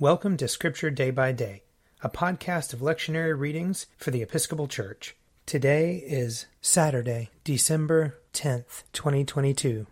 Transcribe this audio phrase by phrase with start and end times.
[0.00, 1.64] Welcome to Scripture Day by Day,
[2.02, 5.16] a podcast of lectionary readings for the Episcopal Church.
[5.44, 9.88] Today is Saturday, December 10th, 2022.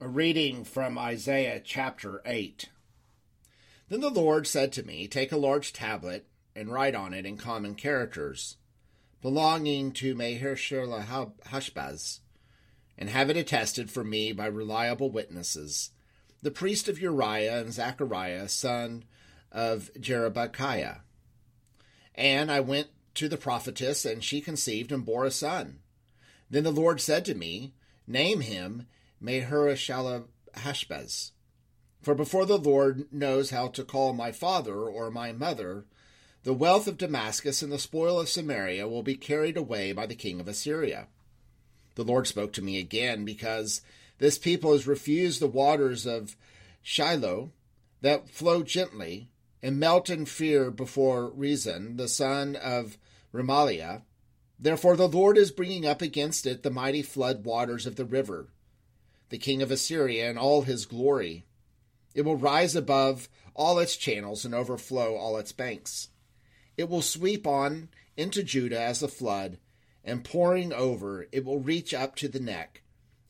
[0.00, 2.68] A reading from Isaiah chapter 8.
[3.88, 7.36] Then the Lord said to me, Take a large tablet and write on it in
[7.36, 8.58] common characters,
[9.20, 12.20] belonging to Maher-shalal Hashbaz,
[12.96, 15.90] and have it attested for me by reliable witnesses,
[16.40, 19.02] the priest of Uriah and Zechariah, son
[19.54, 21.00] of Jeberechiah.
[22.14, 25.78] And I went to the prophetess, and she conceived and bore a son.
[26.50, 27.72] Then the Lord said to me,
[28.06, 28.86] Name him
[29.20, 31.30] Maher-shalal-Hashbaz.
[32.02, 35.86] For before the Lord knows how to call my father or my mother,
[36.42, 40.14] the wealth of Damascus and the spoil of Samaria will be carried away by the
[40.14, 41.06] king of Assyria.
[41.94, 43.80] The Lord spoke to me again, because
[44.18, 46.36] this people has refused the waters of
[46.84, 47.48] Shiloah
[48.02, 49.30] that flow gently,
[49.64, 52.98] and melt in fear before Rezin, the son of
[53.32, 54.02] Remaliah.
[54.60, 58.48] Therefore the Lord is bringing up against it the mighty flood waters of the river,
[59.30, 61.46] the king of Assyria and all his glory.
[62.14, 66.10] It will rise above all its channels and overflow all its banks.
[66.76, 69.56] It will sweep on into Judah as a flood,
[70.04, 72.82] and pouring over, it will reach up to the neck,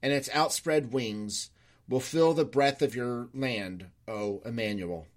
[0.00, 1.50] and its outspread wings
[1.88, 5.08] will fill the breadth of your land, O Emmanuel.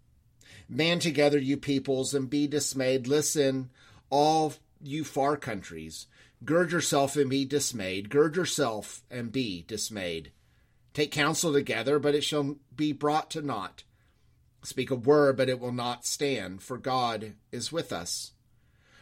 [0.74, 3.06] Man together, you peoples, and be dismayed.
[3.06, 3.70] Listen,
[4.10, 6.08] all you far countries.
[6.44, 8.10] Gird yourself and be dismayed.
[8.10, 10.32] Gird yourself and be dismayed.
[10.96, 13.84] Take counsel together, but it shall be brought to naught.
[14.64, 18.32] Speak a word, but it will not stand, for God is with us.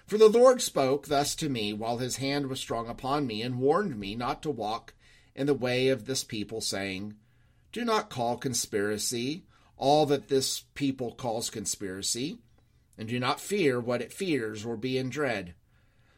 [0.06, 3.60] For the Lord spoke thus to me while his hand was strong upon me, and
[3.60, 4.94] warned me not to walk
[5.36, 7.16] in the way of this people, saying,
[7.72, 9.46] Do not call conspiracy
[9.82, 12.38] all that this people calls conspiracy,
[13.00, 15.56] and do not fear what it fears or be in dread.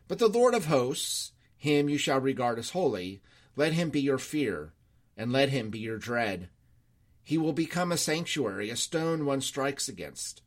[0.09, 3.21] But the Lord of hosts, him you shall regard as holy,
[3.55, 4.73] let him be your fear,
[5.15, 6.49] and let him be your dread.
[7.23, 10.42] He will become a sanctuary, a stone one strikes against.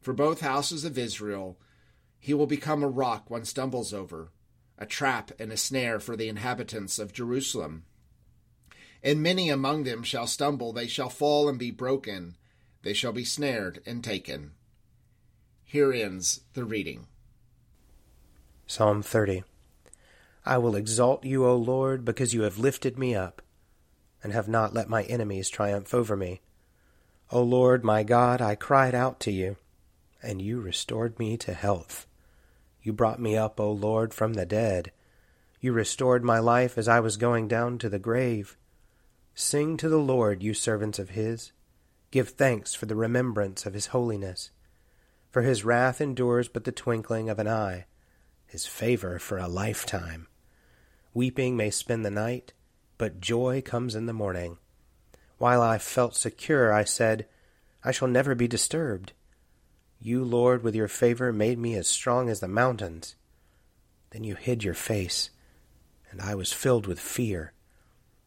[0.00, 1.58] For both houses of Israel,
[2.20, 4.30] he will become a rock one stumbles over,
[4.78, 7.82] a trap and a snare for the inhabitants of Jerusalem.
[9.02, 12.36] And many among them shall stumble, they shall fall and be broken
[12.82, 14.52] they shall be snared and taken.
[15.64, 17.06] Here ends the reading.
[18.66, 19.44] Psalm 30
[20.44, 23.42] I will exalt you, O Lord, because you have lifted me up,
[24.22, 26.40] and have not let my enemies triumph over me.
[27.30, 29.56] O Lord, my God, I cried out to you,
[30.22, 32.06] and you restored me to health.
[32.82, 34.92] You brought me up, O Lord, from the dead.
[35.60, 38.56] You restored my life as I was going down to the grave.
[39.34, 41.52] Sing to the Lord, you servants of his.
[42.10, 44.50] Give thanks for the remembrance of his holiness.
[45.30, 47.86] For his wrath endures but the twinkling of an eye,
[48.46, 50.26] his favor for a lifetime.
[51.14, 52.52] Weeping may spend the night,
[52.98, 54.58] but joy comes in the morning.
[55.38, 57.26] While I felt secure, I said,
[57.84, 59.12] I shall never be disturbed.
[60.00, 63.14] You, Lord, with your favor made me as strong as the mountains.
[64.10, 65.30] Then you hid your face,
[66.10, 67.52] and I was filled with fear.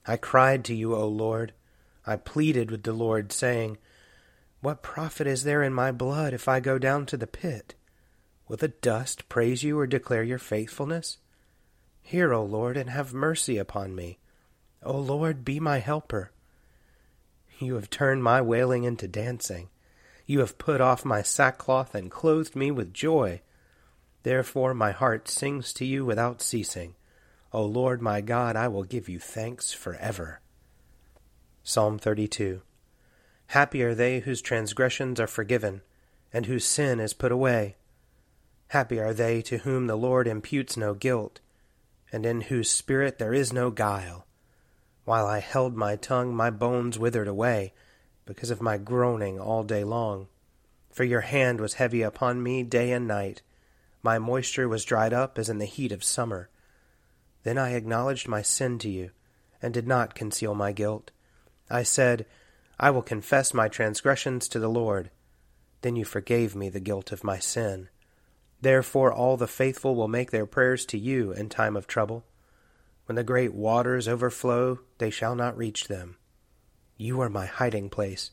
[0.07, 1.53] I cried to you, O Lord.
[2.05, 3.77] I pleaded with the Lord, saying,
[4.61, 7.75] What profit is there in my blood if I go down to the pit?
[8.47, 11.17] Will the dust praise you or declare your faithfulness?
[12.01, 14.19] Hear, O Lord, and have mercy upon me.
[14.83, 16.31] O Lord, be my helper.
[17.59, 19.69] You have turned my wailing into dancing.
[20.25, 23.41] You have put off my sackcloth and clothed me with joy.
[24.23, 26.95] Therefore my heart sings to you without ceasing.
[27.53, 30.41] O Lord my God, I will give you thanks forever.
[31.65, 32.61] Psalm 32
[33.47, 35.81] Happy are they whose transgressions are forgiven,
[36.33, 37.77] and whose sin is put away.
[38.67, 41.39] Happy are they to whom the Lord imputes no guilt,
[42.11, 44.27] and in whose spirit there is no guile.
[45.05, 47.71] While I held my tongue, my bones withered away,
[48.25, 50.27] because of my groaning all day long.
[50.91, 53.41] For your hand was heavy upon me day and night.
[54.01, 56.49] My moisture was dried up as in the heat of summer.
[57.43, 59.11] Then I acknowledged my sin to you,
[59.61, 61.11] and did not conceal my guilt.
[61.73, 62.27] I said,
[62.79, 65.09] I will confess my transgressions to the Lord.
[65.81, 67.89] Then you forgave me the guilt of my sin.
[68.61, 72.25] Therefore all the faithful will make their prayers to you in time of trouble.
[73.07, 76.17] When the great waters overflow, they shall not reach them.
[76.95, 78.29] You are my hiding place.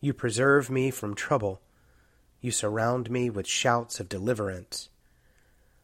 [0.00, 1.60] You preserve me from trouble.
[2.40, 4.88] You surround me with shouts of deliverance.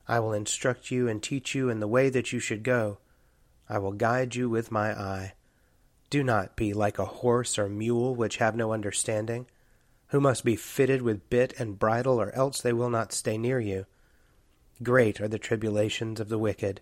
[0.09, 2.97] I will instruct you and teach you in the way that you should go.
[3.69, 5.35] I will guide you with my eye.
[6.15, 9.49] Do not be like a horse or mule which have no understanding,
[10.11, 13.59] who must be fitted with bit and bridle, or else they will not stay near
[13.59, 13.87] you.
[14.81, 16.81] Great are the tribulations of the wicked,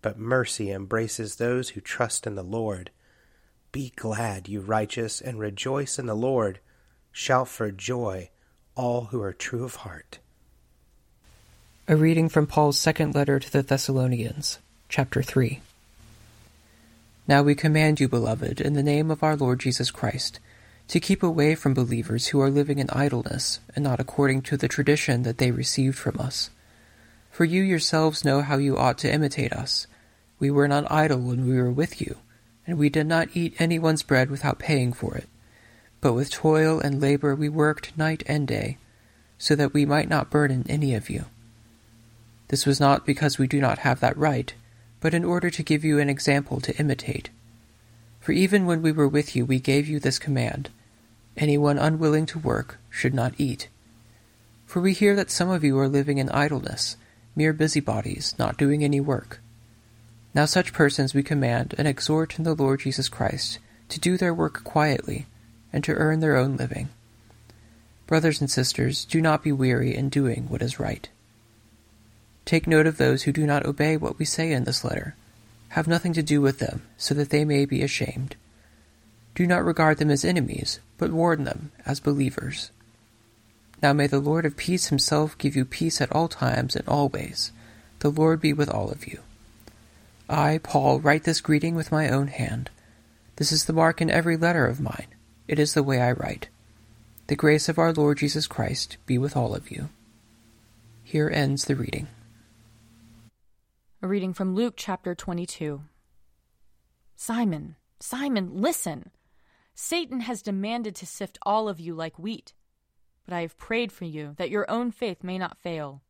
[0.00, 2.90] but mercy embraces those who trust in the Lord.
[3.70, 6.58] Be glad, you righteous, and rejoice in the Lord.
[7.12, 8.30] Shout for joy,
[8.74, 10.20] all who are true of heart.
[11.86, 14.58] A reading from Paul's second letter to the Thessalonians,
[14.88, 15.60] chapter 3.
[17.26, 20.40] Now we command you, beloved, in the name of our Lord Jesus Christ,
[20.88, 24.68] to keep away from believers who are living in idleness and not according to the
[24.68, 26.50] tradition that they received from us.
[27.30, 29.86] For you yourselves know how you ought to imitate us.
[30.38, 32.18] We were not idle when we were with you,
[32.66, 35.28] and we did not eat anyone's bread without paying for it.
[36.02, 38.76] But with toil and labor we worked night and day,
[39.38, 41.24] so that we might not burden any of you.
[42.48, 44.52] This was not because we do not have that right,
[45.04, 47.28] but in order to give you an example to imitate.
[48.20, 50.70] For even when we were with you, we gave you this command
[51.36, 53.68] Anyone unwilling to work should not eat.
[54.64, 56.96] For we hear that some of you are living in idleness,
[57.36, 59.40] mere busybodies, not doing any work.
[60.32, 63.58] Now such persons we command and exhort in the Lord Jesus Christ
[63.90, 65.26] to do their work quietly
[65.70, 66.88] and to earn their own living.
[68.06, 71.10] Brothers and sisters, do not be weary in doing what is right.
[72.44, 75.14] Take note of those who do not obey what we say in this letter
[75.74, 78.36] have nothing to do with them, so that they may be ashamed.
[79.34, 82.70] Do not regard them as enemies, but warn them as believers.
[83.82, 87.50] Now may the Lord of peace himself give you peace at all times and always.
[87.98, 89.18] The Lord be with all of you.
[90.28, 92.70] I, Paul, write this greeting with my own hand.
[93.34, 95.08] This is the mark in every letter of mine.
[95.48, 96.46] It is the way I write.
[97.26, 99.88] The grace of our Lord Jesus Christ be with all of you.
[101.02, 102.06] Here ends the reading.
[104.04, 105.80] A reading from Luke chapter 22.
[107.16, 109.10] Simon, Simon, listen!
[109.74, 112.52] Satan has demanded to sift all of you like wheat.
[113.24, 116.02] But I have prayed for you that your own faith may not fail.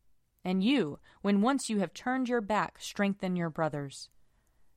[0.45, 4.09] And you, when once you have turned your back, strengthen your brothers.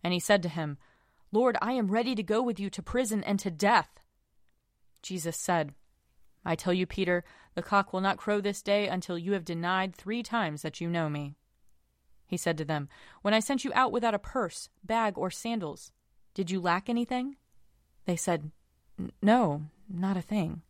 [0.04, 0.78] And he said to him,
[1.31, 4.00] Lord, I am ready to go with you to prison and to death.
[5.02, 5.74] Jesus said,
[6.46, 7.24] I tell you, Peter,
[7.56, 10.88] the cock will not crow this day until you have denied three times that you
[10.88, 11.36] know me.
[12.28, 12.90] He said to them,
[13.22, 15.92] When I sent you out without a purse, bag, or sandals,
[16.34, 17.38] did you lack anything?
[18.06, 18.52] They said,
[19.22, 20.62] No, not a thing.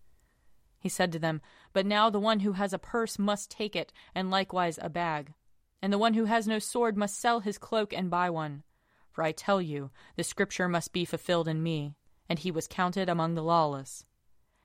[0.79, 1.41] He said to them,
[1.73, 5.33] But now the one who has a purse must take it, and likewise a bag.
[5.81, 8.63] And the one who has no sword must sell his cloak and buy one.
[9.11, 11.95] For I tell you, the scripture must be fulfilled in me,
[12.29, 14.03] and he was counted among the lawless.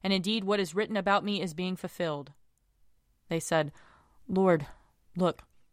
[0.04, 2.32] And indeed, what is written about me is being fulfilled.
[3.28, 3.72] They said,
[4.28, 4.66] Lord,
[5.16, 5.42] look,